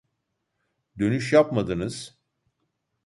Dönüş 0.99 1.33
yapmadınız 1.33 2.17